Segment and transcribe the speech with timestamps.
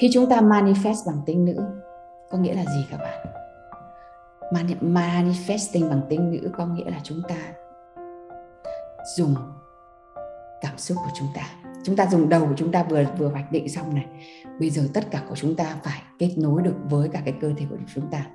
[0.00, 1.56] Khi chúng ta manifest bằng tính nữ
[2.30, 3.26] có nghĩa là gì các bạn?
[4.80, 7.36] Manifesting bằng tính nữ có nghĩa là chúng ta
[9.16, 9.34] dùng
[10.60, 11.42] cảm xúc của chúng ta.
[11.84, 14.06] Chúng ta dùng đầu của chúng ta vừa vừa hoạch định xong này.
[14.60, 17.52] Bây giờ tất cả của chúng ta phải kết nối được với cả cái cơ
[17.56, 18.26] thể của chúng ta.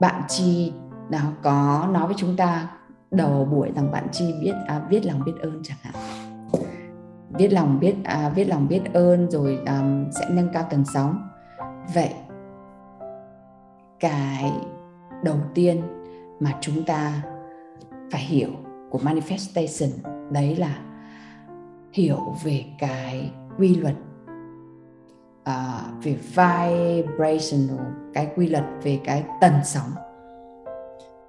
[0.00, 0.72] Bạn chi
[1.10, 2.70] nào có nói với chúng ta
[3.10, 5.94] đầu buổi rằng bạn chi biết à, biết lòng biết ơn chẳng hạn
[7.38, 11.28] biết lòng biết à, biết lòng biết ơn rồi um, sẽ nâng cao tần sóng.
[11.94, 12.14] Vậy
[14.00, 14.52] cái
[15.24, 15.82] đầu tiên
[16.40, 17.22] mà chúng ta
[18.10, 18.50] phải hiểu
[18.90, 19.88] của manifestation
[20.30, 20.78] đấy là
[21.92, 23.94] hiểu về cái quy luật
[25.48, 29.90] uh, về vibrational cái quy luật về cái tần sóng.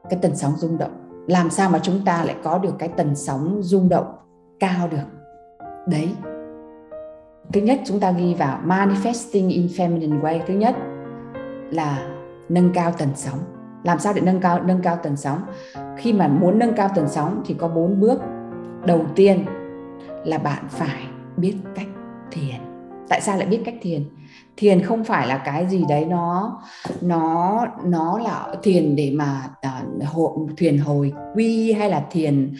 [0.10, 1.26] Cái tần sóng rung động.
[1.28, 4.16] Làm sao mà chúng ta lại có được cái tần sóng rung động
[4.60, 5.19] cao được?
[5.90, 6.10] Đấy.
[7.54, 10.40] Thứ nhất chúng ta ghi vào manifesting in feminine way.
[10.48, 10.76] Thứ nhất
[11.72, 12.08] là
[12.50, 13.40] nâng cao tần sóng.
[13.84, 15.42] Làm sao để nâng cao nâng cao tần sóng?
[15.98, 18.22] Khi mà muốn nâng cao tần sóng thì có bốn bước.
[18.86, 19.46] Đầu tiên
[20.26, 21.04] là bạn phải
[21.38, 21.88] biết cách
[22.32, 22.56] thiền.
[23.10, 24.04] Tại sao lại biết cách thiền?
[24.58, 26.60] Thiền không phải là cái gì đấy nó
[27.02, 32.54] nó nó là thiền để mà uh, hộ, thiền hồi quy hay là thiền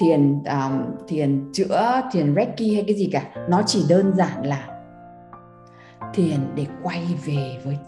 [0.00, 4.66] thiền um, thiền chữa thiền reiki hay cái gì cả nó chỉ đơn giản là
[6.14, 7.78] thiền để quay về với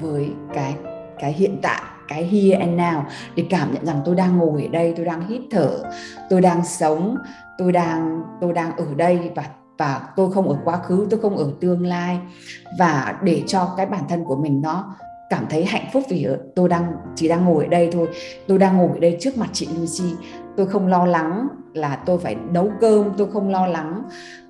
[0.00, 0.74] với cái
[1.18, 3.02] cái hiện tại cái here and now
[3.36, 5.82] để cảm nhận rằng tôi đang ngồi ở đây tôi đang hít thở
[6.30, 7.16] tôi đang sống
[7.58, 9.44] tôi đang tôi đang ở đây và
[9.78, 12.18] và tôi không ở quá khứ tôi không ở tương lai.
[12.78, 14.94] Và để cho cái bản thân của mình nó
[15.30, 18.08] cảm thấy hạnh phúc vì tôi đang chỉ đang ngồi ở đây thôi.
[18.48, 20.14] Tôi đang ngồi ở đây trước mặt chị Lucy
[20.56, 24.02] tôi không lo lắng là tôi phải nấu cơm tôi không lo lắng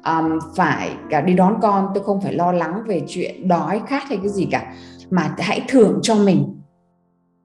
[0.05, 4.03] um, phải cả đi đón con tôi không phải lo lắng về chuyện đói khát
[4.09, 4.75] hay cái gì cả.
[5.11, 6.61] Mà hãy thưởng cho mình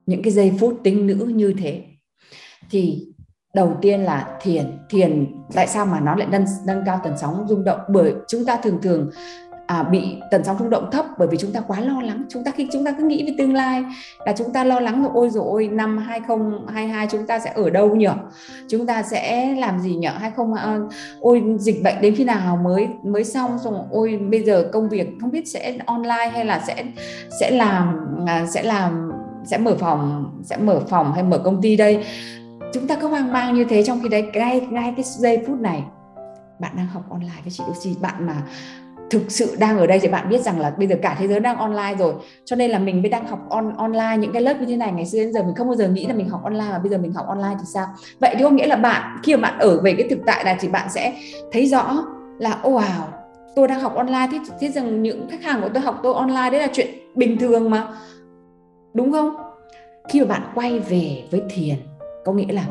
[0.06, 1.84] những cái giây phút tính nữ như thế.
[2.70, 3.06] Thì
[3.54, 4.78] đầu tiên là thiền.
[4.90, 7.80] Thiền tại sao mà nó lại nâng nâng cao tần sóng rung động?
[7.88, 9.10] Bởi chúng ta thường thường
[9.70, 12.24] à, bị tần sóng rung động thấp bởi vì chúng ta quá lo lắng.
[12.28, 13.84] Chúng ta khi chúng ta cứ nghĩ về tương lai
[14.26, 17.70] là chúng ta lo lắng rồi ôi rồi ôi năm 2022 chúng ta sẽ ở
[17.70, 18.08] đâu nhỉ?
[18.68, 20.08] Chúng ta sẽ làm gì nhỉ?
[20.18, 20.78] 20 à,
[21.20, 23.58] ôi dịch bệnh đến khi nào mới mới xong?
[23.64, 26.84] Xong ôi bây giờ công việc không biết sẽ online hay là sẽ
[27.40, 29.12] sẽ làm à, sẽ làm
[29.44, 32.04] sẽ mở phòng sẽ mở phòng hay mở công ty đây?
[32.72, 35.60] Chúng ta cứ hoang mang như thế trong khi đấy ngay ngay cái giây phút
[35.60, 35.82] này
[36.60, 38.00] bạn đang học online với chị Lucy.
[38.00, 38.42] Bạn mà
[39.10, 41.40] thực sự đang ở đây thì bạn biết rằng là bây giờ cả thế giới
[41.40, 42.14] đang online rồi.
[42.44, 44.92] Cho nên là mình mới đang học on, online những cái lớp như thế này.
[44.92, 46.90] Ngày xưa đến giờ mình không bao giờ nghĩ là mình học online, mà bây
[46.90, 47.86] giờ mình học online thì sao?
[48.20, 50.56] Vậy thì có nghĩa là bạn, khi mà bạn ở về cái thực tại là
[50.60, 51.14] thì bạn sẽ
[51.52, 52.04] thấy rõ
[52.38, 53.02] là wow,
[53.56, 54.28] tôi đang học online.
[54.32, 57.38] Thế thế rằng những khách hàng của tôi học tôi online đấy là chuyện bình
[57.38, 57.88] thường mà.
[58.94, 59.36] Đúng không?
[60.08, 61.76] Khi mà bạn quay về với thiền,
[62.24, 62.64] có nghĩa là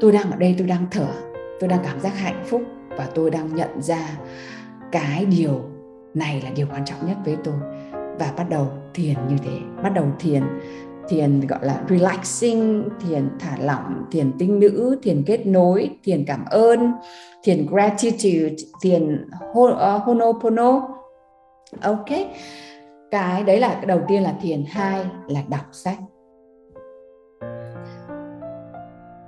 [0.00, 1.06] tôi đang ở đây, tôi đang thở,
[1.60, 2.62] tôi đang cảm giác hạnh phúc
[2.96, 4.08] và tôi đang nhận ra
[4.92, 5.60] cái điều
[6.14, 7.54] này là điều quan trọng nhất với tôi.
[7.92, 9.58] Và bắt đầu thiền như thế.
[9.82, 10.42] Bắt đầu thiền
[11.08, 16.44] thiền gọi là relaxing, thiền thả lỏng, thiền tinh nữ, thiền kết nối, thiền cảm
[16.50, 16.92] ơn,
[17.44, 19.28] thiền gratitude, thiền
[19.78, 20.88] ờ, honopono.
[21.82, 22.08] Ok.
[23.10, 24.64] Cái đấy là, cái đầu tiên là thiền.
[24.68, 25.98] Hai là đọc sách.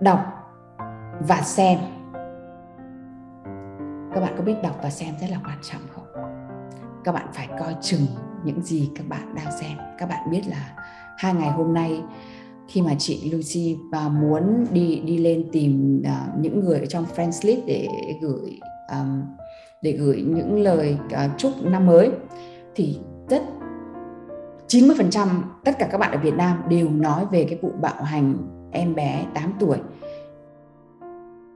[0.01, 0.21] Đọc
[1.29, 1.79] và xem
[4.15, 6.05] các bạn có biết đọc và xem rất là quan trọng không?
[7.05, 8.07] Các bạn phải coi chừng
[8.45, 9.79] những gì các bạn đang xem.
[9.99, 10.75] Các bạn biết là
[11.19, 12.03] hai ngày hôm nay
[12.69, 17.07] khi mà chị Lucy và muốn đi đi lên tìm uh, những người ở trong
[17.17, 17.89] friends list để
[18.23, 18.61] gửi
[18.91, 19.23] um,
[19.83, 22.11] để gửi những lời uh, chúc năm mới
[22.75, 22.99] thì
[23.29, 23.43] rất
[24.69, 25.27] 90%
[25.65, 28.35] tất cả các bạn ở Việt Nam đều nói về cái vụ bạo hành
[28.73, 29.79] em bé 8 tuổi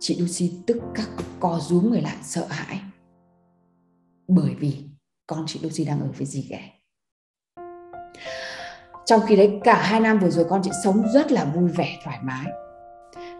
[0.01, 1.09] chị Lucy tức các
[1.41, 2.81] co rúm người lại, sợ hãi.
[4.29, 4.85] Bởi vì
[5.27, 6.71] con chị Lucy đang ở với dì ghẻ.
[9.07, 11.99] Trong khi đấy, cả hai năm vừa rồi con chị sống rất là vui vẻ,
[12.05, 12.47] thoải mái.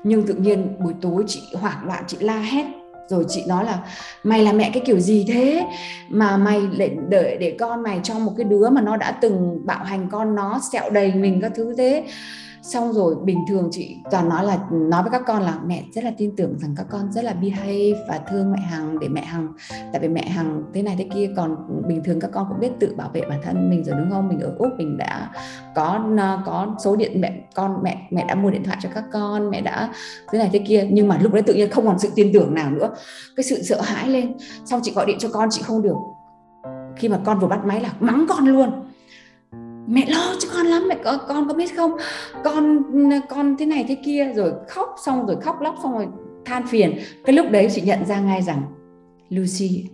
[0.05, 2.67] Nhưng tự nhiên buổi tối chị hoảng loạn, chị la hét.
[3.09, 3.87] Rồi chị nói là,
[4.23, 5.67] mày là mẹ cái kiểu gì thế?
[6.11, 9.67] Mà mày lại đợi để con mày cho một cái đứa mà nó đã từng
[9.67, 12.05] bạo hành con nó, sẹo đầy mình các thứ thế
[12.67, 16.05] xong rồi, bình thường chị toàn nói là, nói với các con là mẹ rất
[16.05, 19.25] là tin tưởng rằng các con rất là behave và thương mẹ hằng để mẹ
[19.25, 19.49] hằng,
[19.93, 21.57] tại vì mẹ hằng thế này thế kia, còn
[21.89, 24.29] bình thường các con cũng biết tự bảo vệ bản thân mình rồi, đúng không?
[24.29, 25.31] Mình ở úc, mình đã
[25.75, 26.01] có
[26.47, 29.61] có số điện mẹ, con mẹ mẹ đã mua điện thoại cho các con, mẹ
[29.61, 29.93] đã
[30.33, 32.55] thế này thế kia, nhưng mà lúc đấy tự nhiên không còn sự tin tưởng
[32.55, 32.91] nào nữa.
[33.37, 34.33] Cái sự sợ hãi lên,
[34.65, 35.97] xong chị gọi điện cho con, chị không được.
[36.97, 38.71] Khi mà con vừa bắt máy là mắng con luôn
[39.87, 41.93] mẹ lo cho con lắm, mẹ có, con có biết không?
[42.45, 42.83] Con
[43.29, 46.09] con thế này thế kia, rồi khóc xong rồi khóc lóc xong rồi
[46.45, 46.99] than phiền.
[47.25, 48.63] Cái lúc đấy chị nhận ra ngay rằng,
[49.29, 49.89] Lucy,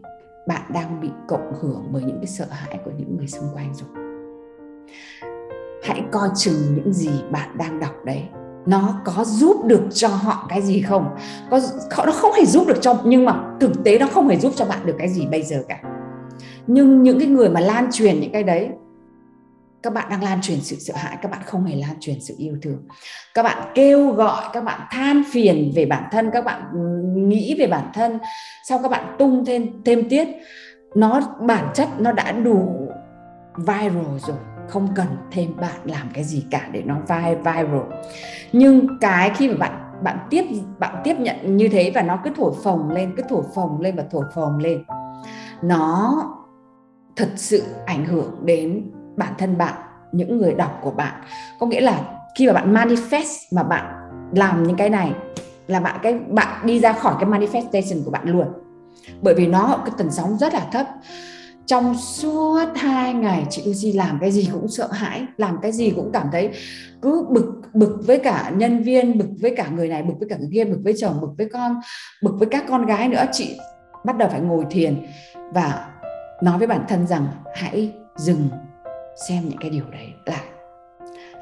[0.48, 3.74] bạn đang bị cộng hưởng bởi những cái sợ hãi của những người xung quanh
[3.74, 3.88] rồi.
[5.82, 8.22] Hãy coi chừng những gì bạn đang đọc đấy.
[8.66, 11.06] Nó có giúp được cho họ cái gì không?
[11.50, 11.60] Có
[12.06, 14.64] nó không hề giúp được cho, nhưng mà thực tế nó không hề giúp cho
[14.64, 15.82] bạn được cái gì bây giờ cả.
[16.66, 18.68] Nhưng những cái người mà lan truyền những cái đấy
[19.82, 22.34] các bạn đang lan truyền sự sợ hãi, các bạn không hề lan truyền sự
[22.38, 22.78] yêu thương.
[23.34, 26.78] Các bạn kêu gọi, các bạn than phiền về bản thân, các bạn ừ,
[27.20, 28.18] nghĩ về bản thân.
[28.68, 30.28] Sau các bạn tung thêm thêm tiết,
[30.94, 32.88] nó, bản chất nó đã đủ
[33.56, 34.36] viral rồi.
[34.68, 37.80] Không cần thêm bạn làm cái gì cả để nó viral.
[38.52, 40.44] Nhưng cái khi mà bạn bạn tiếp
[40.78, 43.96] bạn tiếp nhận như thế và nó cứ thổi phồng lên, cứ thổi phồng lên
[43.96, 44.84] và thổi phồng lên,
[45.62, 46.22] nó
[47.16, 49.74] thật sự ảnh hưởng đến bản thân bạn,
[50.12, 51.22] những người đọc của bạn.
[51.60, 52.00] Có nghĩa là
[52.38, 53.94] khi mà bạn manifest mà bạn
[54.34, 55.12] làm những cái này
[55.66, 58.46] là bạn cái, bạn đi ra khỏi cái manifestation của bạn luôn.
[59.22, 60.86] Bởi vì nó, cái tần sóng rất là thấp.
[61.66, 65.92] Trong suốt hai ngày chị Lucy làm cái gì cũng sợ hãi, làm cái gì
[65.96, 66.50] cũng cảm thấy
[67.02, 70.36] cứ bực bực với cả nhân viên, bực với cả người này, bực với cả
[70.36, 71.80] người kia, bực với chồng, bực với con,
[72.22, 73.24] bực với các con gái nữa.
[73.32, 73.58] Chị
[74.04, 75.06] bắt đầu phải ngồi thiền
[75.54, 75.88] và
[76.42, 78.48] nói với bản thân rằng hãy dừng
[79.28, 80.44] xem những cái điều đấy lại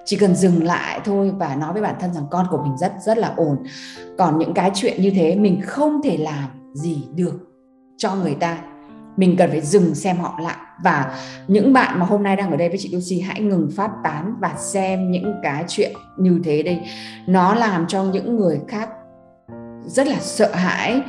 [0.05, 2.93] chỉ cần dừng lại thôi và nói với bản thân rằng con của mình rất
[3.05, 3.57] rất là ổn.
[4.19, 7.35] Còn những cái chuyện như thế, mình không thể làm gì được
[7.97, 8.59] cho người ta.
[9.17, 10.57] Mình cần phải dừng xem họ lại.
[10.85, 11.19] Và
[11.49, 14.35] những bạn mà hôm nay đang ở đây với chị Lucy, hãy ngừng phát tán
[14.41, 16.81] và xem những cái chuyện như thế đây
[17.27, 18.89] nó làm cho những người khác
[19.87, 21.01] rất là sợ hãi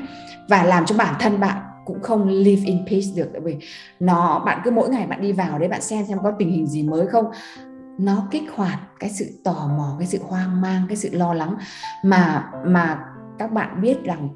[0.49, 3.57] và làm cho bản thân bạn cũng không live in peace được, tại vì
[3.99, 6.67] nó, bạn cứ mỗi ngày bạn đi vào đấy, bạn xem xem có tình hình
[6.67, 7.25] gì mới không.
[7.99, 11.55] Nó kích hoạt cái sự tò mò, cái sự hoang mang, cái sự lo lắng
[12.03, 12.99] mà mà
[13.39, 14.29] các bạn biết rằng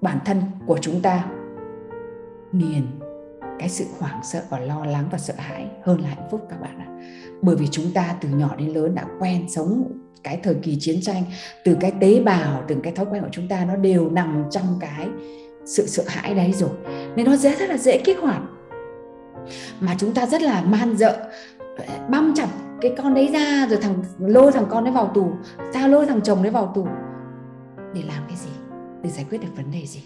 [0.00, 1.24] bản thân của chúng ta
[2.52, 2.86] nghiền
[3.58, 6.60] cái sự hoảng sợ và lo lắng và sợ hãi hơn là hạnh phúc các
[6.60, 6.86] bạn ạ.
[7.42, 9.92] Bởi vì chúng ta từ nhỏ đến lớn đã quen sống
[10.22, 11.22] cái thời kỳ chiến tranh,
[11.64, 14.64] từ cái tế bào, từng cái thói quen của chúng ta nó đều nằm trong
[14.80, 15.08] cái
[15.64, 16.70] sự sợ hãi đấy rồi.
[17.16, 18.42] Nên nó dễ, rất là dễ kích hoạt.
[19.80, 21.30] Mà chúng ta rất là man dợ,
[22.08, 22.48] băm chặt
[22.80, 25.30] cái con đấy ra, rồi thằng lôi thằng con đấy vào tù
[25.72, 26.86] sao lôi thằng chồng đấy vào tù.
[27.94, 28.50] Để làm cái gì?
[29.02, 30.04] Để giải quyết được vấn đề gì?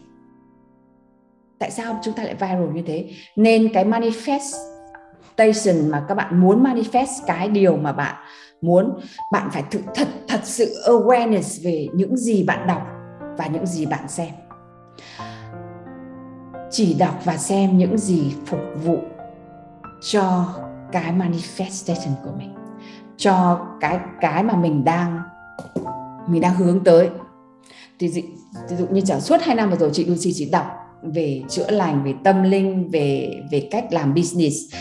[1.58, 3.10] Tại sao chúng ta lại viral như thế?
[3.36, 8.14] Nên cái manifestation mà các bạn muốn manifest, cái điều mà bạn
[8.60, 9.00] muốn,
[9.32, 12.82] bạn phải thực thật thật sự awareness về những gì bạn đọc
[13.38, 14.28] và những gì bạn xem
[16.74, 18.98] chỉ đọc và xem những gì phục vụ
[20.02, 20.54] cho
[20.92, 22.54] cái manifestation của mình
[23.16, 25.20] cho cái cái mà mình đang
[26.28, 27.08] mình đang hướng tới.
[27.98, 30.66] Thì ví dụ như chẳng suốt hai năm vừa rồi chị Lucy chỉ đọc
[31.02, 34.74] về chữa lành về tâm linh về về cách làm business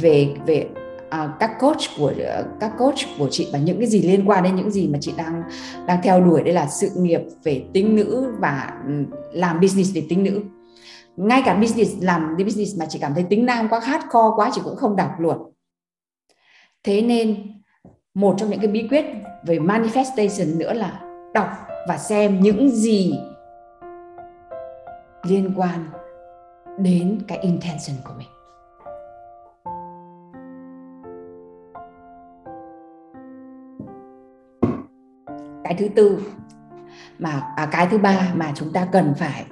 [0.00, 0.66] về về
[1.10, 2.12] à, các coach của
[2.60, 5.12] các coach của chị và những cái gì liên quan đến những gì mà chị
[5.16, 5.42] đang
[5.86, 6.42] đang theo đuổi.
[6.42, 8.92] Đây là sự nghiệp về tính nữ và ừ,
[9.32, 10.40] làm business về tính nữ
[11.16, 14.50] ngay cả business làm đi business mà chỉ cảm thấy tính nam quá hardcore quá
[14.52, 15.52] chị cũng không đọc luôn.
[16.82, 17.52] Thế nên
[18.14, 19.04] một trong những cái bí quyết
[19.46, 21.00] về manifestation nữa là
[21.34, 21.48] đọc
[21.88, 23.18] và xem những gì
[25.22, 25.86] liên quan
[26.78, 28.28] đến cái intention của mình.
[35.64, 36.20] Cái thứ tư
[37.18, 39.44] mà à, cái thứ ba mà chúng ta cần phải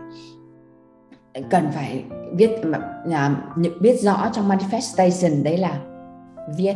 [1.51, 2.79] cần phải viết mà
[3.13, 3.37] à,
[3.81, 5.81] biết rõ trong manifestation đấy là
[6.57, 6.75] viết.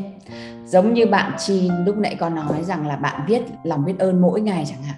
[0.67, 4.23] Giống như bạn chi lúc nãy có nói rằng là bạn viết lòng biết ơn
[4.23, 4.97] mỗi ngày chẳng hạn.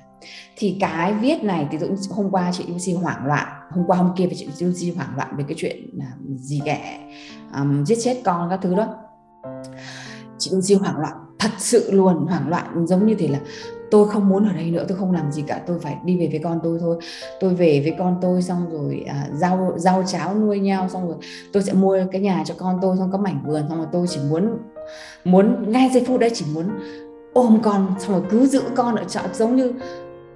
[0.57, 4.11] Thì cái viết này thì dụ hôm qua chị Lucy hoảng loạn hôm qua hôm
[4.17, 6.99] kia và chị Lucy hoảng loạn về cái chuyện à, gì ghẻ
[7.55, 8.95] um, à, giết chết con các thứ đó.
[10.39, 12.87] Chị Lucy hoảng loạn thật sự luôn hoảng loạn.
[12.87, 13.39] Giống như thế là
[13.91, 16.29] tôi không muốn ở đây nữa tôi không làm gì cả tôi phải đi về
[16.31, 16.97] với con tôi thôi.
[17.41, 21.17] Tôi về với con tôi xong rồi à, rau rau cháo nuôi nhau xong rồi
[21.53, 24.07] tôi sẽ mua cái nhà cho con tôi xong có mảnh vườn xong rồi tôi
[24.07, 24.59] chỉ muốn
[25.25, 26.67] muốn ngay giây phút đấy chỉ muốn
[27.33, 29.73] ôm con xong rồi cứ giữ con ở chợ giống như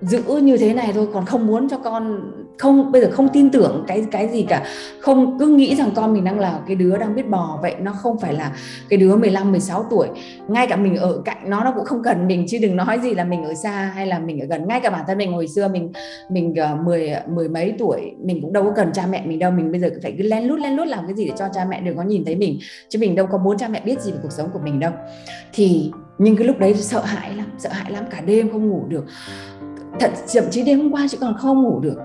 [0.02, 3.50] giữ như thế này thôi còn không muốn cho con không bây giờ không tin
[3.50, 4.64] tưởng cái cái gì cả.
[5.00, 7.92] Không cứ nghĩ rằng con mình đang là cái đứa đang biết bò vậy nó
[7.92, 8.52] không phải là
[8.88, 10.08] cái đứa 15 16 tuổi.
[10.48, 13.14] Ngay cả mình ở cạnh nó nó cũng không cần mình chứ đừng nói gì
[13.14, 14.68] là mình ở xa hay là mình ở gần.
[14.68, 15.92] Ngay cả bản thân mình hồi xưa mình
[16.30, 19.50] mình uh, mười mười mấy tuổi mình cũng đâu có cần cha mẹ mình đâu.
[19.50, 21.64] Mình bây giờ phải cứ lén lút lén lút làm cái gì để cho cha
[21.70, 24.12] mẹ đừng có nhìn thấy mình chứ mình đâu có muốn cha mẹ biết gì
[24.12, 24.92] về cuộc sống của mình đâu.
[25.52, 28.82] Thì nhưng cái lúc đấy sợ hãi lắm sợ hãi lắm cả đêm không ngủ
[28.88, 29.04] được.
[30.32, 31.96] Thậm chí đêm hôm qua chị còn không ngủ được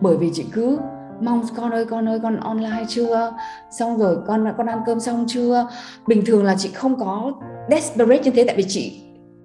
[0.00, 0.78] bởi vì chị cứ
[1.20, 3.32] mong con ơi con ơi, con online chưa?
[3.70, 5.68] Xong rồi con con ăn cơm xong chưa?
[6.06, 7.32] Bình thường là chị không có
[7.70, 9.02] desperate như thế, tại vì chị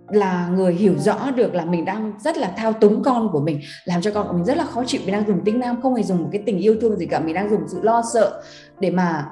[0.07, 3.59] là người hiểu rõ được là mình đang rất là thao túng con của mình,
[3.85, 5.01] làm cho con của mình rất là khó chịu.
[5.05, 7.19] Mình đang dùng tính nam không hề dùng một cái tình yêu thương gì cả.
[7.19, 8.41] Mình đang dùng sự lo sợ
[8.79, 9.25] để mà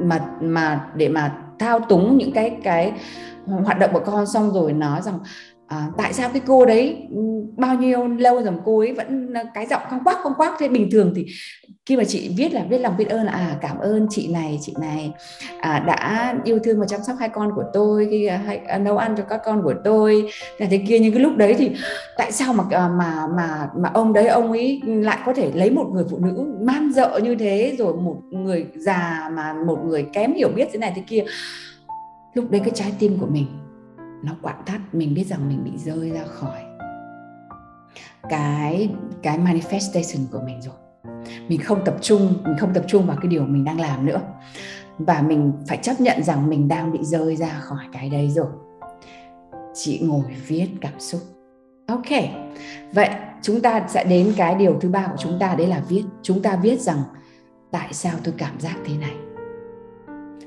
[0.00, 2.92] mà mà, để mà thao túng những cái cái
[3.46, 4.26] hoạt động của con.
[4.26, 5.18] Xong rồi nói rằng
[5.68, 7.20] à, tại sao cái cô đấy ừ,
[7.56, 10.68] bao nhiêu lâu rồi cô ấy vẫn ờ, cái giọng không quắc không quắc thế
[10.68, 11.26] bình thường thì
[11.86, 14.58] khi mà chị viết là viết lòng biết ơn là à cảm ơn chị này
[14.62, 15.12] chị này
[15.60, 18.78] à, đã yêu thương và chăm sóc hai con của tôi khi à, hay, à,
[18.78, 20.98] nấu ăn cho các con của tôi là thế kia.
[20.98, 21.70] Nhưng cái lúc đấy thì
[22.16, 25.70] tại sao mà ờ, mà mà mà ông đấy ông ấy lại có thể lấy
[25.70, 30.06] một người phụ nữ man dợ như thế rồi một người già mà một người
[30.12, 31.24] kém hiểu biết thế này thế kia?
[32.34, 33.46] Lúc đấy cái trái tim của mình
[34.22, 36.62] nó quặn thắt, mình biết rằng mình bị rơi ra khỏi
[38.28, 38.90] cái
[39.22, 40.74] cái manifestation của mình rồi.
[41.48, 44.20] Mình không tập trung, mình không tập trung vào cái điều mình đang làm nữa.
[44.98, 48.46] Và mình phải chấp nhận rằng mình đang bị rơi ra khỏi cái đấy rồi.
[49.74, 51.20] Chị ngồi viết cảm xúc.
[51.86, 52.10] Ok,
[52.92, 53.10] vậy
[53.42, 56.04] chúng ta sẽ đến cái điều thứ ba của chúng ta, đấy là viết.
[56.22, 57.02] Chúng ta viết rằng,
[57.70, 59.14] tại sao tôi cảm giác thế này?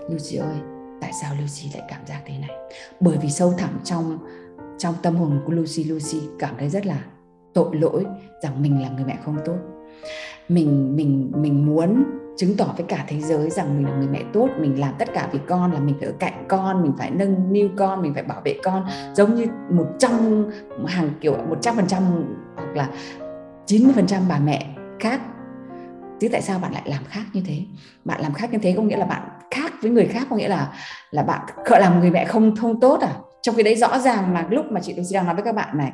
[0.09, 0.70] Lucy ơi
[1.01, 2.49] tại sao Lucy lại cảm giác thế này?
[2.99, 4.17] Bởi vì sâu thẳm trong
[4.77, 7.03] trong tâm hồn của Lucy Lucy cảm thấy rất là
[7.53, 8.05] tội lỗi
[8.43, 9.57] rằng mình là người mẹ không tốt.
[10.49, 12.03] Mình mình mình muốn
[12.37, 15.13] chứng tỏ với cả thế giới rằng mình là người mẹ tốt, mình làm tất
[15.13, 18.13] cả vì con, là mình phải ở cạnh con, mình phải nâng niu con, mình
[18.13, 18.85] phải bảo vệ con.
[19.15, 20.11] Giống như một trăm
[20.85, 22.03] hàng kiểu một trăm phần trăm
[22.55, 22.89] hoặc là
[23.65, 25.21] 90 phần trăm bà mẹ khác.
[26.19, 27.61] Chứ tại sao bạn lại làm khác như thế?
[28.05, 30.47] Bạn làm khác như thế có nghĩa là bạn khác với người khác có nghĩa
[30.47, 30.73] là
[31.11, 33.13] là bạn làm người mẹ không không tốt à?
[33.41, 35.77] Trong khi đấy rõ ràng là lúc mà chị Lucy đang nói với các bạn
[35.77, 35.91] này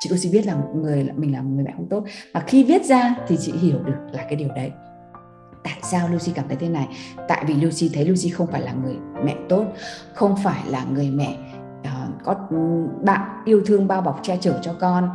[0.00, 2.04] chị Lucy biết là người mình là người mẹ không tốt.
[2.34, 4.72] Và khi viết ra thì chị hiểu được là cái điều đấy.
[5.64, 6.88] Tại sao Lucy cảm thấy thế này?
[7.28, 9.64] Tại vì Lucy thấy Lucy không phải là người mẹ tốt
[10.14, 11.38] không phải là người mẹ
[11.80, 12.36] uh, có
[13.02, 15.10] bạn yêu thương bao bọc che chở cho con.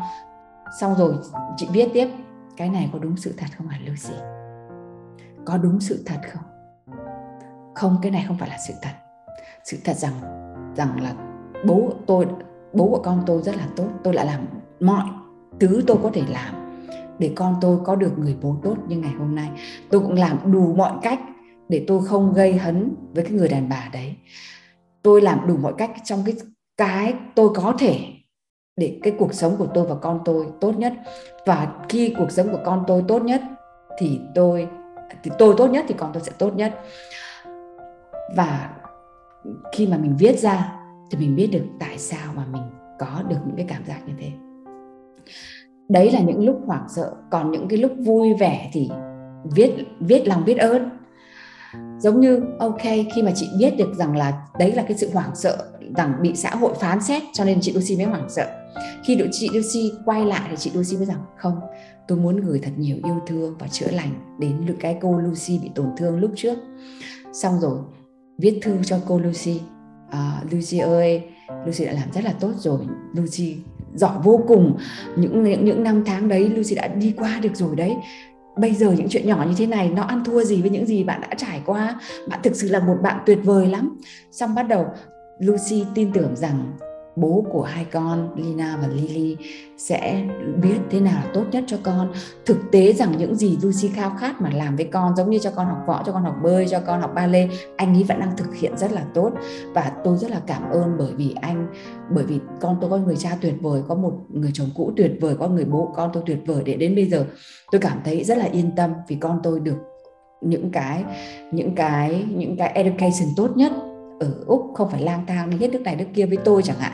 [0.82, 1.14] Xong rồi
[1.58, 2.08] chị viết tiếp
[2.58, 4.16] cái này có đúng sự thật không hả Lucy?
[5.46, 6.55] Có đúng sự thật không?
[7.76, 8.92] Không, cái này không phải là sự thật.
[9.64, 10.14] Sự thật rằng
[10.76, 11.14] rằng là
[11.66, 12.28] bố tôi,
[12.74, 13.88] bố của con tôi rất là tốt.
[14.04, 14.46] Tôi đã làm
[14.80, 15.06] mọi
[15.60, 16.66] thứ tôi có thể làm
[17.20, 19.50] để con tôi có được người bố tốt như ngày hôm nay.
[19.90, 21.20] Tôi cũng làm đủ mọi cách
[21.70, 24.16] để tôi không gây hấn với cái người đàn bà đấy.
[25.02, 26.36] Tôi làm đủ mọi cách trong cái
[26.78, 28.00] cái tôi có thể
[28.78, 30.94] để cái cuộc sống của tôi và con tôi tốt nhất.
[31.46, 33.42] Và khi cuộc sống của con tôi tốt nhất
[34.00, 34.68] thì tôi
[35.24, 36.80] thì tôi tốt nhất thì con tôi sẽ tốt nhất
[38.36, 38.70] và
[39.74, 40.76] khi mà mình viết ra
[41.12, 42.64] thì mình biết được tại sao mà mình
[43.00, 44.32] có được những cái cảm giác như thế.
[45.90, 47.14] Đấy là những lúc hoảng sợ.
[47.32, 48.90] Còn những cái lúc vui vẻ thì
[49.56, 50.90] viết viết lòng biết ơn.
[52.00, 55.36] Giống như, ok, khi mà chị biết được rằng là đấy là cái sự hoảng
[55.36, 55.58] sợ,
[55.96, 58.48] rằng bị xã hội phán xét cho nên chị Lucy mới hoảng sợ.
[59.06, 61.60] Khi đội chị Lucy quay lại thì chị Lucy mới rằng, không,
[62.08, 65.72] tôi muốn gửi thật nhiều yêu thương và chữa lành đến cái cô Lucy bị
[65.76, 66.58] tổn thương lúc trước.
[67.34, 67.80] Xong rồi
[68.38, 69.60] viết thư cho cô Lucy.
[70.10, 71.24] À, Lucy ơi
[71.66, 72.80] Lucy đã làm rất là tốt rồi.
[73.14, 73.58] Lucy
[73.96, 74.78] giỏi vô cùng.
[75.16, 77.96] Những những những năm tháng đấy Lucy đã đi qua được rồi đấy.
[78.58, 81.04] Bây giờ những chuyện nhỏ như thế này nó ăn thua gì với những gì
[81.04, 82.00] bạn đã trải qua?
[82.30, 83.98] Bạn thực sự là một bạn tuyệt vời lắm.
[84.32, 84.86] Xong bắt đầu
[85.40, 86.74] Lucy tin tưởng rằng
[87.16, 89.38] bố của hai con, Lina và Lily,
[89.78, 90.26] sẽ
[90.62, 92.12] biết thế nào là tốt nhất cho con.
[92.46, 95.52] Thực tế rằng những gì Lucy khao khát mà làm với con giống như cho
[95.52, 98.38] con học võ, cho con học bơi, cho con học ballet, anh ấy vẫn đang
[98.38, 99.32] thực hiện rất là tốt.
[99.74, 101.68] Và tôi rất là cảm ơn bởi vì anh,
[102.10, 105.12] bởi vì con tôi có người cha tuyệt vời, có một người chồng cũ tuyệt
[105.22, 106.64] vời, có người bố con tôi tuyệt vời.
[106.66, 107.26] Để đến bây giờ,
[107.72, 109.78] tôi cảm thấy rất là yên tâm vì con tôi được
[110.42, 111.04] những cái
[111.52, 113.72] những cái những cái education tốt nhất
[114.20, 116.78] ở úc không phải lang thang đi hết nước này nước kia với tôi chẳng
[116.80, 116.92] hạn.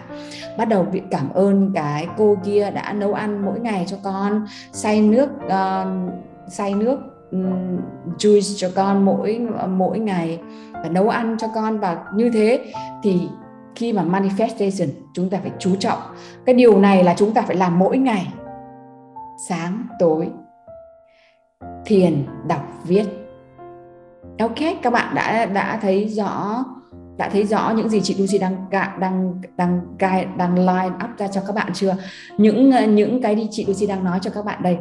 [0.58, 4.46] Bắt đầu bị cảm ơn cái cô kia đã nấu ăn mỗi ngày cho con
[4.72, 6.14] xay nước uh,
[6.48, 7.00] xay nước
[7.32, 7.78] um,
[8.18, 10.40] juice cho con mỗi mỗi ngày
[10.74, 12.74] và nấu ăn cho con và như thế
[13.04, 13.28] thì
[13.76, 16.00] khi mà manifestation chúng ta phải chú trọng.
[16.46, 18.34] Cái điều này là chúng ta phải làm mỗi ngày.
[19.48, 20.30] Sáng tối
[21.86, 23.06] thiền đọc viết.
[24.40, 26.64] Ok các bạn đã đã thấy rõ
[27.18, 31.28] đã thấy rõ những gì chị Lucy đang đang đang đang đang line up ra
[31.28, 31.96] cho các bạn chưa?
[32.38, 34.78] Những ờ, những cái đi chị Lucy đang nói cho các bạn đây.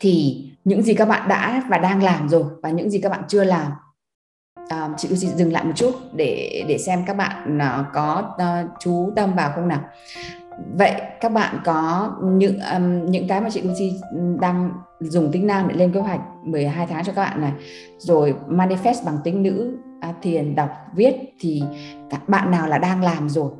[0.00, 3.22] Thì những gì các bạn đã và đang làm rồi và những gì các bạn
[3.28, 3.72] chưa làm
[4.68, 8.70] à, chị Lucy dừng lại một chút để để xem các bạn ờ, có uh,
[8.80, 9.80] chú tâm vào không nào?
[10.78, 13.92] Vậy các bạn có những um, những cái mà chị Lucy
[14.40, 17.52] đang dùng tính nam để lên kế hoạch 12 tháng cho các bạn này.
[17.98, 21.62] Rồi manifest bằng tính nữ à, thiền đọc viết thì
[22.10, 23.50] các bạn nào là đang làm rồi?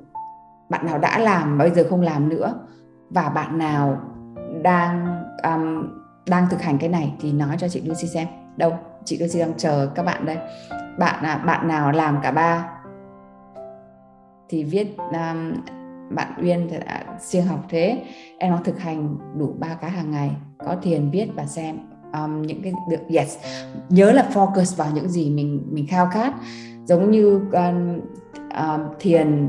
[0.69, 2.55] Bạn nào đã làm bây giờ không làm nữa?
[3.11, 4.01] Và bạn nào
[4.63, 5.89] đang um,
[6.27, 8.29] đang thực hành cái này thì nói cho chị Lucy xem.
[8.57, 8.73] Đâu?
[9.05, 10.39] Chị Lucy đang chờ các bạn đây.
[10.99, 12.69] Bạn à, bạn nào làm cả ba?
[14.49, 15.53] Thì viết um,
[16.11, 18.05] bạn Uyên đã siêng học thế.
[18.39, 20.31] Em đang thực hành đủ ba cái hàng ngày.
[20.59, 21.79] Có thiền viết và xem
[22.13, 23.37] um, những cái được yes
[23.89, 26.35] nhớ là focus vào những gì mình mình khao khát.
[26.85, 28.01] Giống như um,
[28.59, 29.49] um, thiền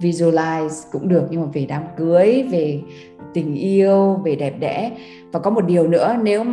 [0.00, 2.82] visualize cũng được nhưng mà về đám cưới về
[3.34, 4.92] tình yêu về đẹp đẽ.
[5.32, 6.44] Và có một điều nữa nếu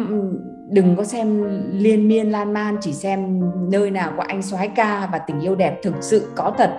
[0.69, 5.09] đừng có xem liên miên lan man chỉ xem nơi nào có anh soái ca
[5.11, 6.71] và tình yêu đẹp thực sự có thật.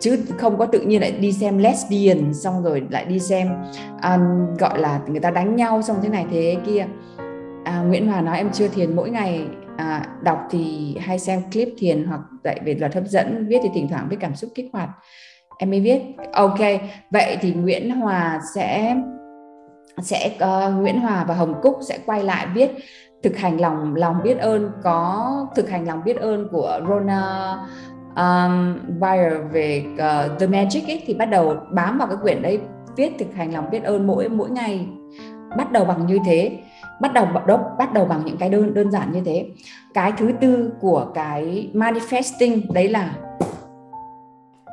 [0.00, 3.48] Chứ không có tự nhiên lại đi xem lesbian xong rồi lại đi xem
[4.02, 6.86] um, gọi là người ta đánh nhau xong thế này thế kia
[7.64, 9.46] à, Nguyễn Hòa nói em chưa thiền mỗi ngày.
[9.76, 13.68] À, đọc thì hay xem clip thiền hoặc dạy về luật hấp dẫn viết thì
[13.74, 14.88] thỉnh thoảng với cảm xúc kích hoạt.
[15.58, 16.02] Em mới viết.
[16.32, 16.58] Ok
[17.10, 18.96] vậy thì Nguyễn Hòa sẽ
[20.02, 22.70] sẽ uh, Nguyễn Hòa và Hồng Cúc sẽ quay lại viết
[23.22, 27.56] thực hành lòng lòng biết ơn có thực hành lòng biết ơn của Rona
[28.16, 32.60] um, Bayer về uh, The Magic ấy, thì bắt đầu bám vào cái quyển đấy
[32.96, 34.86] viết thực hành lòng biết ơn mỗi mỗi ngày.
[35.56, 36.58] Bắt đầu bằng như thế
[37.00, 37.26] bắt đầu
[37.78, 39.46] bắt đầu bằng những cái đơn đơn giản như thế.
[39.94, 43.14] Cái thứ tư của cái manifesting đấy là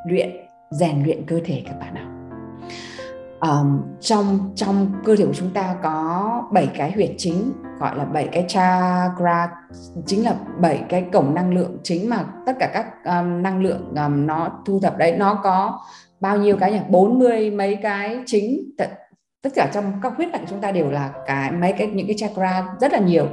[0.08, 0.30] luyện
[0.72, 2.08] rèn luyện cơ thể các bạn ạ.
[3.50, 8.06] Um, trong trong cơ thể của chúng ta có bảy cái huyệt chính gọi là
[8.06, 9.52] bảy cái chakra
[10.06, 13.94] chính là bảy cái cổng năng lượng chính mà tất cả các um, năng lượng
[13.96, 15.16] um, nó thu thập đấy.
[15.18, 15.80] Nó có
[16.20, 16.80] bao nhiêu cái nhỉ?
[16.90, 18.72] 40 mấy cái chính
[19.44, 22.16] tất cả trong các huyết mạch chúng ta đều là cái mấy cái những cái
[22.18, 23.28] chakra rất là nhiều.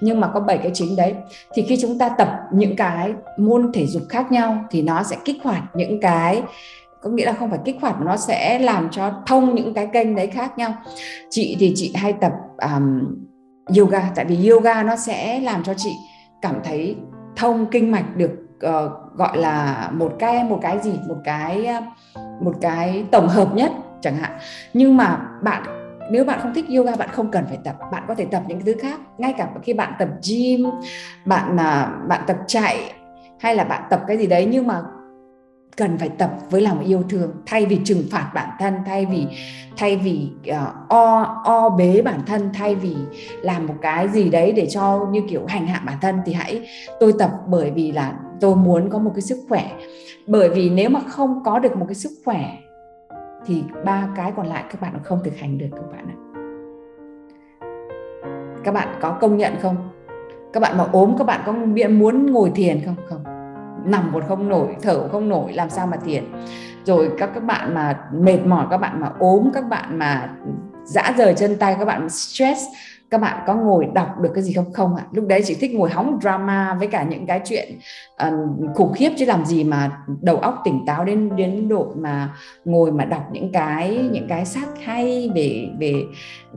[0.00, 1.14] Nhưng mà có bảy cái chính đấy.
[1.54, 5.16] Thì khi chúng ta tập những cái môn thể dục khác nhau thì nó sẽ
[5.24, 6.42] kích hoạt những cái
[7.02, 9.88] có nghĩa là không phải kích hoạt mà nó sẽ làm cho thông những cái
[9.92, 10.74] kênh đấy khác nhau.
[11.30, 12.32] Chị thì chị hay tập
[12.74, 13.14] um,
[13.78, 14.10] yoga.
[14.14, 15.90] Tại vì yoga nó sẽ làm cho chị
[16.42, 16.96] cảm thấy
[17.36, 18.30] thông kinh mạch được
[18.66, 20.92] uh, gọi là một cái một cái gì?
[21.08, 21.80] Một cái ờ,
[22.40, 24.38] một cái tổng hợp nhất chẳng hạn.
[24.72, 25.62] Nhưng mà bạn
[26.10, 27.76] nếu bạn không thích yoga bạn không cần phải tập.
[27.92, 29.00] Bạn có thể tập những thứ khác.
[29.18, 30.66] Ngay cả khi bạn tập gym
[31.24, 32.92] bạn à, bạn tập chạy
[33.40, 34.82] hay là bạn tập cái gì đấy nhưng mà
[35.76, 37.30] cần phải tập với lòng yêu thương.
[37.46, 39.26] Thay vì trừng phạt bản thân thay vì
[39.76, 42.96] thay vì uh, o o bế bản thân thay vì
[43.42, 46.68] làm một cái gì đấy để cho như kiểu hành hạ bản thân thì hãy
[47.00, 49.70] tôi tập bởi vì là tôi muốn có một cái sức khỏe.
[50.26, 52.58] Bởi vì nếu mà không có được một cái sức khỏe
[53.48, 56.16] thì ba cái còn lại các bạn không thực hành được các bạn ạ.
[58.64, 59.76] Các bạn có công nhận không?
[60.52, 61.52] Các bạn mà ốm, các bạn có
[61.88, 62.96] muốn ngồi thiền không?
[63.08, 63.24] Không.
[63.84, 66.24] Nằm còn không nổi, thở không nổi, làm sao mà thiền?
[66.84, 70.30] Rồi các các bạn mà mệt mỏi, các bạn mà ốm, các bạn mà
[70.84, 72.60] dã rời chân tay, các bạn stress
[73.10, 74.72] các bạn có ngồi đọc được cái gì không?
[74.72, 75.04] Không ạ.
[75.12, 77.78] Lúc đấy chị thích ngồi hóng drama với cả những cái chuyện
[78.18, 82.34] um, khủng khiếp chứ làm gì mà đầu óc tỉnh táo đến đến độ mà
[82.64, 86.04] ngồi mà đọc những cái những cái sách hay về về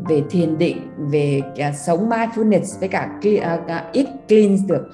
[0.09, 4.89] về thiền định về uh, sống mindfulness với cả uh, uh, eat clean được.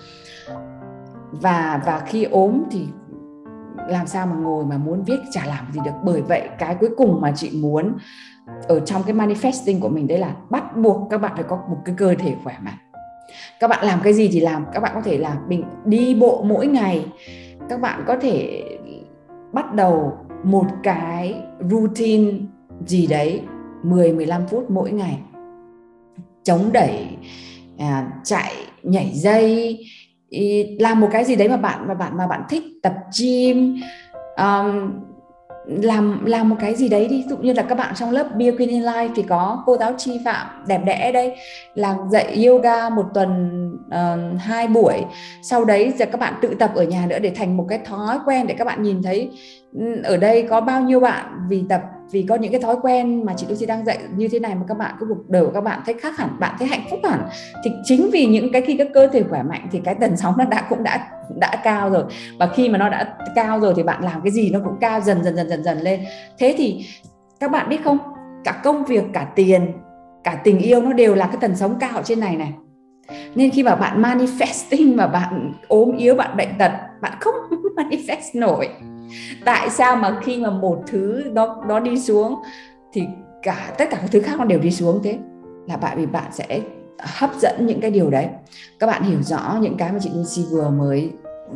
[1.31, 2.85] Và và khi ốm thì
[3.88, 5.91] làm sao mà ngồi mà muốn viết chả làm gì được.
[6.04, 7.97] Bởi vậy cái cuối cùng mà chị muốn
[8.67, 11.78] ở trong cái manifesting của mình đấy là bắt buộc các bạn phải có một
[11.86, 12.78] cái cơ thể khỏe mạnh.
[13.60, 16.43] Các bạn làm cái gì thì làm các bạn có thể làm mình đi bộ
[16.43, 17.06] mỗi ngày.
[17.69, 18.63] Các bạn có thể
[19.54, 21.36] bắt đầu một cái
[21.69, 22.32] routine
[22.86, 23.41] gì đấy
[23.84, 25.19] 10 15 phút mỗi ngày.
[26.43, 27.08] Chống đẩy
[27.78, 29.80] à, chạy nhảy dây
[30.79, 33.75] làm một cái gì đấy mà bạn mà bạn mà bạn thích tập gym
[34.37, 34.91] um,
[35.65, 37.17] làm làm một cái gì đấy đi.
[37.17, 39.77] Ví dụ như là các bạn trong lớp Be Queen in Life thì có cô
[39.77, 41.35] giáo Chi Phạm đẹp đẽ đây
[41.75, 45.05] là dạy yoga một tuần uh, hai buổi.
[45.41, 48.19] Sau đấy giờ các bạn tự tập ở nhà nữa để thành một cái thói
[48.25, 49.31] quen để các bạn nhìn thấy
[50.03, 53.33] ở đây có bao nhiêu bạn vì tập, vì có những cái thói quen mà
[53.37, 55.61] chị Lucy đang dạy như thế này mà các bạn cứ cuộc đời của các
[55.61, 57.19] bạn thấy khác hẳn, bạn thấy hạnh phúc hẳn.
[57.63, 60.33] Thì chính vì những cái khi các cơ thể khỏe mạnh thì cái tần sóng
[60.37, 62.03] nó đã, cũng đã đã cao rồi.
[62.39, 65.01] Và khi mà nó đã cao rồi thì bạn làm cái gì nó cũng cao
[65.01, 65.99] dần dần dần dần dần lên.
[66.39, 66.85] Thế thì
[67.39, 67.97] các bạn biết không?
[68.43, 69.73] Cả công việc, cả tiền,
[70.23, 72.53] cả tình yêu nó đều là cái tần sóng cao ở trên này này.
[73.35, 77.36] Nên khi mà bạn manifesting mà bạn ốm yếu, bạn bệnh tật bạn không
[77.75, 78.69] manifest nổi.
[79.45, 82.36] Tại sao mà khi mà một thứ nó nó đi xuống
[82.93, 83.03] thì
[83.43, 85.17] cả, tất cả các thứ khác nó đều đi xuống thế?
[85.67, 86.62] Là bạn, vì bạn sẽ
[86.99, 88.27] hấp dẫn những cái điều đấy.
[88.79, 91.12] Các bạn hiểu rõ những cái mà chị Lucy vừa mới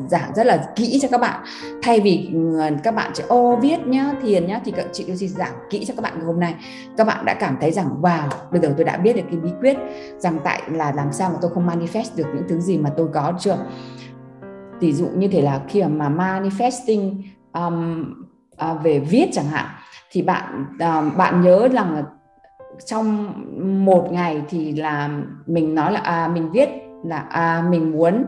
[0.08, 1.44] giảng rất là kỹ cho các bạn.
[1.84, 5.54] Thay vì ờ, các bạn chỉ, ô, viết nhá, thiền nhá, thì chị Lucy giảng
[5.70, 6.56] kỹ cho các bạn hôm nay.
[6.98, 9.50] Các bạn đã cảm thấy rằng, wow, bây giờ tôi đã biết được cái bí
[9.62, 9.78] quyết
[10.18, 13.08] rằng tại là làm sao mà tôi không manifest được những thứ gì mà tôi
[13.14, 13.58] có chưa?
[14.82, 17.22] Ví dụ như thế là khi mà manifesting
[17.54, 18.06] um,
[18.58, 19.66] à, về viết chẳng hạn
[20.12, 22.04] thì bạn à, bạn nhớ rằng là
[22.86, 23.34] trong
[23.86, 25.10] một ngày thì là
[25.46, 26.70] mình nói là à mình viết
[27.04, 28.26] là à mình muốn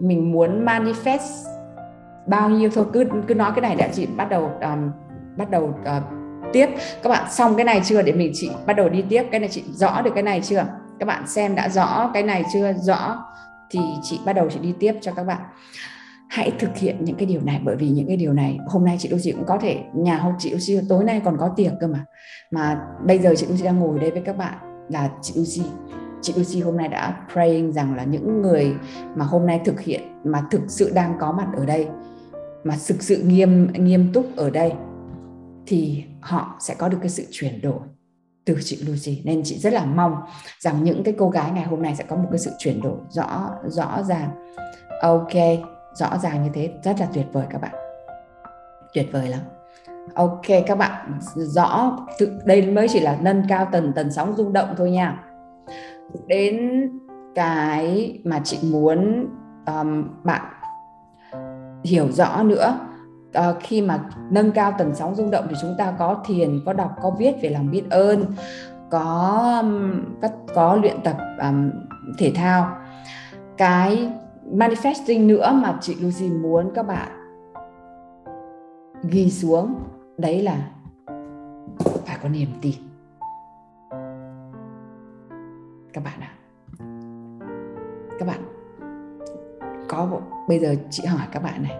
[0.00, 1.46] mình muốn manifest
[2.26, 2.84] bao nhiêu thôi.
[2.92, 4.90] Cứ cứ nói cái này đã chị bắt đầu um,
[5.36, 6.02] bắt đầu uh,
[6.52, 6.66] tiếp.
[7.02, 9.22] Các bạn xong cái này chưa để mình chị bắt đầu đi tiếp?
[9.30, 10.64] Cái này chị rõ được cái này chưa?
[10.98, 12.72] Các bạn xem đã rõ cái này chưa?
[12.72, 13.24] Rõ.
[13.70, 15.40] Thì chị bắt đầu chị đi tiếp cho các bạn
[16.32, 18.96] hãy thực hiện những cái điều này, bởi vì những cái điều này, hôm nay
[18.98, 21.86] chị Lucy cũng có thể, nhà hôm chị Lucy tối nay còn có tiệc cơ
[21.86, 22.04] mà.
[22.50, 24.54] Mà bây giờ chị Lucy đang ngồi đây với các bạn
[24.88, 25.70] là chị Lucy
[26.22, 28.74] chị Lucy hôm nay đã praying rằng là những người
[29.16, 31.88] mà hôm nay thực hiện, mà thực sự đang có mặt ở đây,
[32.64, 34.72] mà thực sự nghiêm nghiêm túc ở đây,
[35.66, 37.80] thì họ sẽ có được cái sự chuyển đổi
[38.44, 40.14] từ chị Lucy nên chị rất là mong
[40.58, 42.96] rằng những cái cô gái ngày hôm nay sẽ có một cái sự chuyển đổi
[43.10, 44.30] rõ rõ ràng.
[45.02, 45.32] Ok
[45.94, 47.74] rõ ràng như thế rất là tuyệt vời các bạn.
[48.94, 49.40] Tuyệt vời lắm.
[50.14, 51.96] Ok các bạn rõ
[52.44, 55.24] đây mới chỉ là nâng cao tần tần sóng rung động thôi nha.
[56.26, 56.82] Đến
[57.34, 59.26] cái mà chị muốn
[59.66, 60.42] um, bạn
[61.84, 62.78] hiểu rõ nữa
[63.38, 64.00] uh, khi mà
[64.30, 67.34] nâng cao tần sóng rung động thì chúng ta có thiền có đọc có viết
[67.42, 68.24] về lòng biết ơn
[68.90, 71.70] có um, có, có luyện tập um,
[72.18, 72.76] thể thao.
[73.56, 74.12] Cái
[74.50, 77.08] manifesting nữa mà chị Lucy muốn các bạn
[79.02, 79.74] ghi xuống.
[80.18, 80.70] Đấy là
[82.06, 82.74] phải có niềm tin.
[85.92, 86.32] Các bạn ạ.
[86.78, 86.86] À.
[88.18, 88.40] các bạn,
[89.88, 91.76] có, bây giờ chị hỏi các bạn này.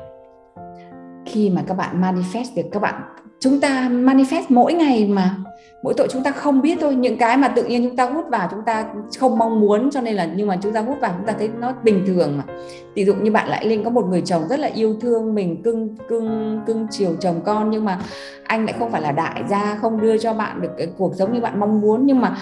[1.26, 3.02] Khi mà các bạn manifest được các bạn,
[3.40, 5.36] chúng ta manifest mỗi ngày mà
[5.82, 6.94] mỗi tội chúng ta không biết thôi.
[6.94, 8.86] Những cái mà tự nhiên chúng ta hút vào, chúng ta
[9.18, 11.50] không mong muốn, cho nên là nhưng mà chúng ta hút vào, chúng ta thấy
[11.58, 12.54] nó bình thường mà.
[12.94, 15.62] Ví dụ như bạn lại linh có một người chồng rất là yêu thương mình,
[15.62, 17.98] cưng cưng cưng chiều chồng con, nhưng mà
[18.44, 21.32] anh lại không phải là đại gia, không đưa cho bạn được cái cuộc sống
[21.32, 22.06] như bạn mong muốn.
[22.06, 22.36] Nhưng mà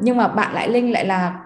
[0.00, 1.40] nhưng mà bạn lại linh lại là,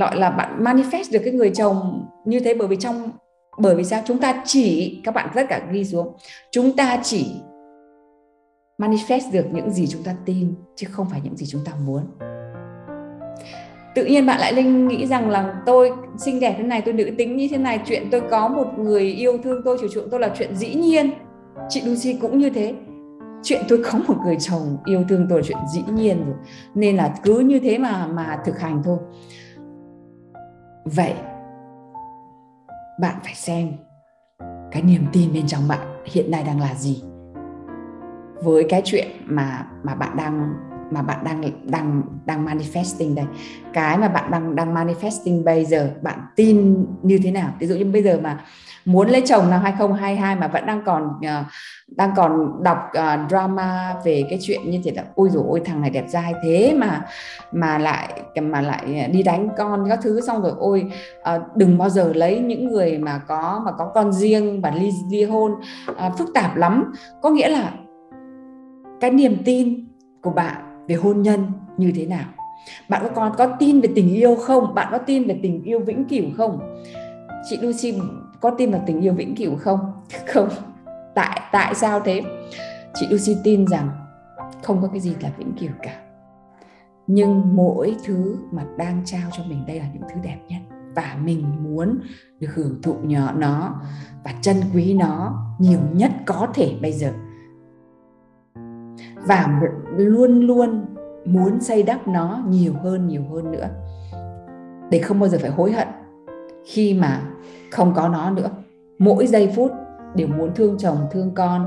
[0.00, 3.10] gọi là bạn manifest được cái người chồng như thế bởi vì trong,
[3.58, 4.02] bởi vì sao?
[4.04, 6.14] Chúng ta chỉ, các bạn tất cả ghi xuống.
[6.50, 7.26] Chúng ta chỉ
[8.78, 12.02] manifest được những gì chúng ta tin, chứ không phải những gì chúng ta muốn.
[13.94, 17.10] Tự nhiên bạn lại linh nghĩ rằng là tôi xinh đẹp thế này, tôi nữ
[17.18, 20.20] tính như thế này, chuyện tôi có một người yêu thương tôi, chiều chuộng tôi
[20.20, 21.10] là chuyện dĩ nhiên.
[21.68, 22.74] Chị Lucy cũng như thế.
[23.42, 26.36] Chuyện tôi có một người chồng yêu thương tôi là chuyện dĩ nhiên rồi.
[26.74, 28.98] Nên là cứ như thế mà mà thực hành thôi.
[30.84, 31.12] Vậy,
[33.00, 33.72] bạn phải xem
[34.72, 37.02] cái niềm tin bên trong bạn hiện nay đang là gì
[38.44, 40.54] với cái chuyện mà mà bạn đang
[40.90, 43.24] mà bạn đang đang đang manifesting đây.
[43.72, 47.50] Cái mà bạn đang đang manifesting bây giờ bạn tin như thế nào?
[47.58, 48.44] Ví dụ như bây giờ mà
[48.84, 51.46] muốn lấy chồng năm 2022 mà vẫn đang còn uh,
[51.88, 55.80] đang còn đọc uh, drama về cái chuyện như thế là ôi rồi ôi thằng
[55.80, 57.02] này đẹp trai thế mà
[57.52, 58.08] mà lại
[58.42, 62.38] mà lại đi đánh con các thứ xong rồi ôi uh, đừng bao giờ lấy
[62.38, 65.52] những người mà có mà có con riêng và ly ly hôn.
[65.90, 66.92] Uh, phức tạp lắm.
[67.22, 67.72] Có nghĩa là
[69.00, 69.88] cái niềm tin
[70.22, 72.24] của bạn về hôn nhân như thế nào?
[72.88, 74.74] Bạn có còn có tin về tình yêu không?
[74.74, 76.76] Bạn có tin về tình yêu vĩnh cửu không?
[77.50, 77.94] Chị Lucy
[78.40, 79.80] có tin vào tình yêu vĩnh cửu không?
[80.26, 80.48] Không.
[81.14, 82.22] Tại tại sao thế?
[82.94, 83.88] Chị Lucy tin rằng
[84.62, 86.00] không có cái gì là vĩnh cửu cả.
[87.06, 90.60] Nhưng mỗi thứ mà đang trao cho mình đây là những thứ đẹp nhất.
[90.94, 91.98] Và mình muốn
[92.40, 93.80] được hưởng thụ nhỏ nó
[94.24, 97.12] và trân quý nó nhiều nhất có thể bây giờ
[99.26, 99.60] và
[99.96, 100.84] luôn luôn
[101.24, 103.68] muốn xây đắp nó nhiều hơn nhiều hơn nữa.
[104.90, 105.88] Để không bao giờ phải hối hận
[106.64, 107.20] khi mà
[107.72, 108.50] không có nó nữa.
[108.98, 109.72] Mỗi giây phút
[110.14, 111.66] đều muốn thương chồng thương con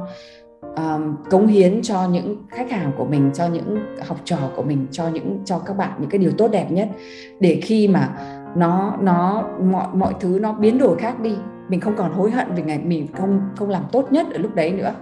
[0.61, 4.87] um, cống hiến cho những khách hàng của mình cho những học trò của mình
[4.91, 6.89] cho những cho các bạn những cái điều tốt đẹp nhất.
[7.39, 8.09] Để khi mà
[8.55, 11.35] nó nó mọi mọi thứ nó biến đổi khác đi
[11.69, 14.55] mình không còn hối hận vì ngày mình không không làm tốt nhất ở lúc
[14.55, 14.93] đấy nữa.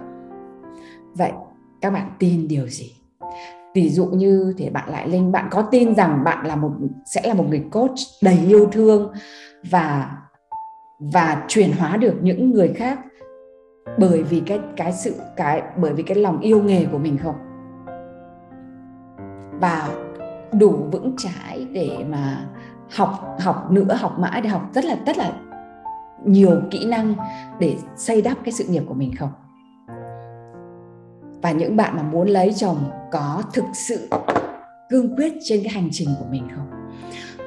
[1.14, 1.32] Vậy
[1.80, 2.92] các bạn tin điều gì?
[3.74, 6.70] Ví dụ như thì bạn lại linh bạn có tin rằng bạn là một,
[7.04, 9.12] sẽ là một người coach đầy yêu thương
[9.70, 10.16] và
[10.98, 12.98] và chuyển hóa được những người khác
[13.98, 17.34] bởi vì cái cái sự, cái, bởi vì cái lòng yêu nghề của mình không?
[19.60, 19.88] Và
[20.52, 22.46] đủ vững chãi để mà
[22.96, 25.32] học học nữa, học mãi để học rất là rất là
[26.24, 27.14] nhiều kỹ năng
[27.60, 29.30] để xây đắp cái sự nghiệp của mình không?
[31.46, 34.08] Và những bạn mà muốn lấy chồng có thực sự
[34.90, 36.66] cương quyết trên cái hành trình của mình không?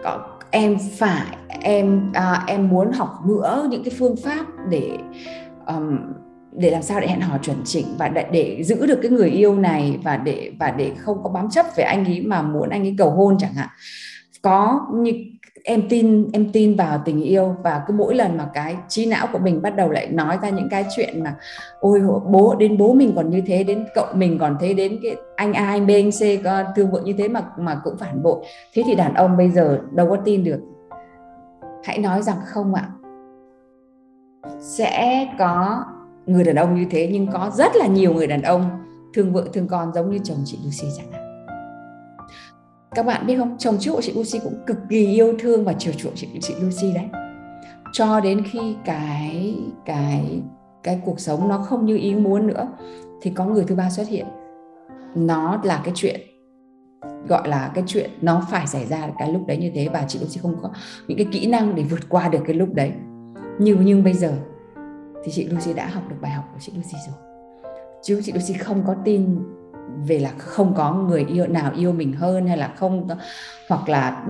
[0.03, 0.19] Có
[0.51, 4.97] em phải em à, em muốn học nữa những cái phương pháp để
[5.67, 5.97] um,
[6.51, 9.29] để làm sao để hẹn hò chuẩn chỉnh và để, để giữ được cái người
[9.29, 12.69] yêu này và để và để không có bám chấp về anh ấy mà muốn
[12.69, 13.69] anh ấy cầu hôn chẳng hạn.
[14.41, 15.11] Có như
[15.63, 19.27] em tin em tin vào tình yêu và cứ mỗi lần mà cái trí não
[19.31, 21.35] của mình bắt đầu lại nói ra những cái chuyện mà,
[21.79, 25.15] ôi bố, đến bố mình còn như thế, đến cậu mình còn thế, đến cái
[25.35, 28.23] anh A, anh B, anh C có thương vợ như thế mà mà cũng phản
[28.23, 28.45] bội.
[28.73, 30.59] Thế thì đàn ông bây giờ đâu có tin được.
[31.83, 32.89] Hãy nói rằng không ạ.
[34.59, 35.83] Sẽ có
[36.25, 38.69] người đàn ông như thế, nhưng có rất là nhiều người đàn ông,
[39.13, 41.18] thương vợ, thương con giống như chồng chị Lucy chẳng hạn
[42.95, 43.55] các bạn biết không?
[43.57, 46.53] Chồng trước của chị Lucy cũng cực kỳ yêu thương và chiều chuộng chị chị
[46.61, 47.05] Lucy đấy.
[47.93, 50.41] Cho đến khi cái cái
[50.83, 52.67] cái cuộc sống nó không như ý muốn nữa,
[53.21, 54.25] thì có người thứ ba xuất hiện.
[55.15, 56.21] Nó là cái chuyện,
[57.27, 60.19] gọi là cái chuyện nó phải xảy ra cái lúc đấy như thế và chị
[60.19, 60.69] Lucy không có
[61.07, 62.91] những cái kỹ năng để vượt qua được cái lúc đấy.
[63.59, 64.33] Nhưng nhưng bây giờ
[65.23, 67.15] thì chị Lucy đã học được bài học của chị Lucy rồi.
[68.03, 69.39] Chứ chị Lucy không có tin
[70.05, 73.07] về là không có người yêu, nào yêu mình hơn hay là không
[73.69, 74.23] hoặc là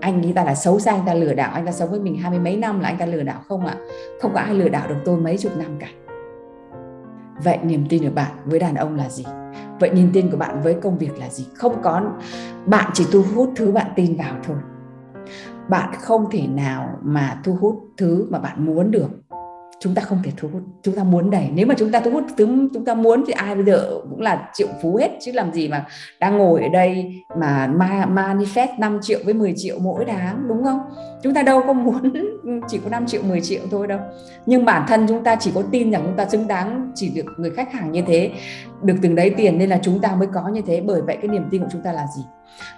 [0.00, 2.16] anh ấy ta là xấu xa, anh ta lừa đảo, anh ta sống với mình
[2.16, 3.74] hai mươi mấy năm là anh ta lừa đảo không ạ?
[4.22, 5.88] Không có ai lừa đảo được tôi mấy chục năm cả.
[7.44, 9.24] Vậy niềm tin của bạn với đàn ông là gì?
[9.80, 11.46] Vậy niềm tin của bạn với công việc là gì?
[11.54, 12.02] Không có,
[12.66, 14.56] bạn chỉ thu hút thứ bạn tin vào thôi.
[15.68, 19.08] Bạn không thể nào mà thu hút thứ mà bạn muốn được
[19.82, 21.48] chúng ta không thể thu hút, chúng ta muốn đẩy.
[21.54, 24.20] Nếu mà chúng ta thu hút, chúng chúng ta muốn thì ai bây giờ cũng
[24.20, 25.10] là triệu phú hết.
[25.20, 25.84] Chứ làm gì mà
[26.20, 27.70] đang ngồi ở đây mà
[28.14, 30.80] manifest 5 triệu với 10 triệu mỗi tháng đúng không?
[31.22, 32.12] Chúng ta đâu có muốn
[32.68, 33.98] chỉ có 5 triệu 10 triệu thôi đâu.
[34.46, 37.26] Nhưng bản thân chúng ta chỉ có tin rằng chúng ta xứng đáng chỉ được
[37.38, 38.30] người khách hàng như thế,
[38.82, 40.80] được từng đấy tiền nên là chúng ta mới có như thế.
[40.80, 42.22] Bởi vậy cái niềm tin của chúng ta là gì?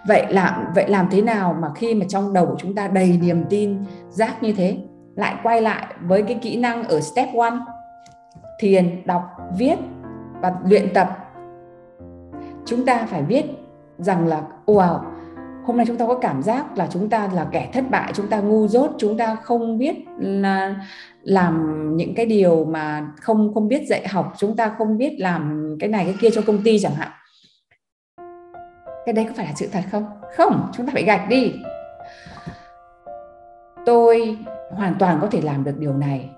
[0.08, 3.18] Vậy làm vậy làm thế nào mà khi mà trong đầu của chúng ta đầy
[3.22, 4.78] niềm tin, giác như thế?
[5.16, 7.56] Lại quay lại với cái kỹ năng ở step one.
[8.58, 9.22] Thiền, đọc,
[9.58, 9.76] viết
[10.40, 11.18] và luyện tập.
[12.64, 13.44] Chúng ta phải viết
[13.98, 15.00] rằng là, wow,
[15.64, 18.28] hôm nay chúng ta có cảm giác là chúng ta là kẻ thất bại, chúng
[18.28, 20.74] ta ngu dốt, chúng ta không biết là
[21.22, 25.76] làm những cái điều mà không không biết dạy học, chúng ta không biết làm
[25.80, 27.10] cái này cái kia cho công ty chẳng hạn.
[29.06, 30.06] Cái đấy có phải là sự thật không?
[30.36, 31.54] Không, chúng ta phải gạch đi.
[33.86, 34.38] Tôi
[34.70, 36.30] hoàn toàn có thể làm được điều này.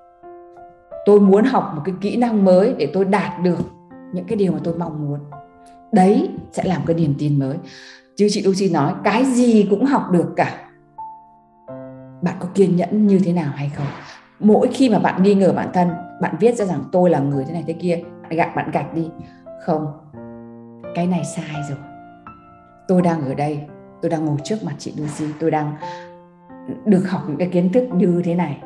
[1.06, 3.58] Tôi muốn học một cái kỹ năng mới để tôi đạt được
[4.12, 5.20] những cái điều mà tôi mong muốn.
[5.92, 7.56] Đấy sẽ làm cái niềm tin mới.
[8.16, 10.68] Chứ chị Lucy nói, cái gì cũng học được cả.
[12.22, 13.86] Bạn có kiên nhẫn như thế nào hay không?
[14.40, 15.88] Mỗi khi mà bạn nghi ngờ bản thân,
[16.20, 18.94] bạn viết ra rằng tôi là người thế này thế kia, bạn gạt, bạn gạch
[18.94, 19.10] đi.
[19.66, 19.92] Không.
[20.94, 21.78] Cái này sai rồi.
[22.88, 23.60] Tôi đang ở đây,
[24.02, 25.74] tôi đang ngồi trước mặt chị Lucy, tôi đang
[26.84, 28.58] được học những cái kiến thức như thế này.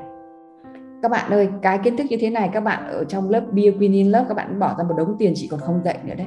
[1.03, 3.63] Các bạn ơi, cái kiến thức như thế này các bạn ở trong lớp Be
[3.79, 6.27] Queen lớp các bạn bỏ ra một đống tiền chị còn không dạy nữa đấy.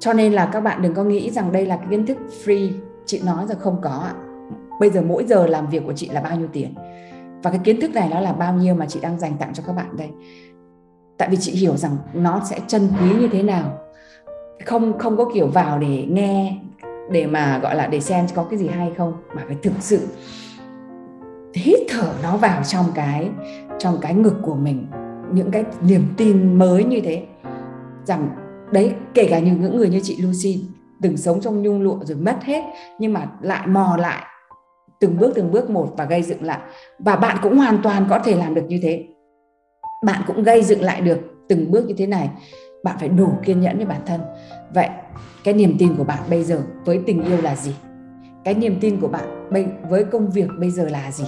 [0.00, 2.70] Cho nên là các bạn đừng có nghĩ rằng đây là cái kiến thức free,
[3.06, 4.14] chị nói rồi không có ạ.
[4.80, 6.74] Bây giờ mỗi giờ làm việc của chị là bao nhiêu tiền?
[7.42, 9.62] Và cái kiến thức này nó là bao nhiêu mà chị đang dành tặng cho
[9.66, 10.08] các bạn đây?
[11.18, 13.78] Tại vì chị hiểu rằng nó sẽ chân quý như thế nào.
[14.64, 16.58] Không không có kiểu vào để nghe,
[17.10, 20.06] để mà, gọi là, để xem có cái gì hay không, mà phải thực sự
[21.54, 23.28] hít thở nó vào trong cái
[23.78, 24.86] trong cái ngực của mình,
[25.32, 27.22] những cái niềm tin mới như thế.
[28.04, 28.28] Rằng
[28.72, 30.64] đấy, kể cả những những người như chị Lucy
[31.02, 32.64] từng sống trong nhung lụa rồi mất hết,
[32.98, 34.26] nhưng mà lại mò lại
[35.00, 36.58] từng bước từng bước một và gây dựng lại.
[36.98, 39.06] Và bạn cũng hoàn toàn có thể làm được như thế.
[40.06, 42.30] Bạn cũng gây dựng lại được từng bước như thế này.
[42.84, 44.20] Bạn phải đủ kiên nhẫn với bản thân.
[44.74, 44.88] Vậy
[45.44, 47.74] cái niềm tin của bạn bây giờ với tình yêu là gì?
[48.54, 49.48] Cái niềm tin của bạn
[49.88, 51.24] với công việc bây giờ là gì?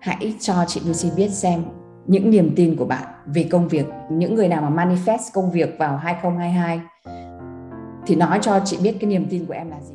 [0.00, 1.64] Hãy cho chị Lucy biết xem
[2.06, 5.76] những niềm tin của bạn về công việc, những người nào mà manifest công việc
[5.78, 6.80] vào 2022
[8.06, 9.94] thì nói cho chị biết cái niềm tin của em là gì.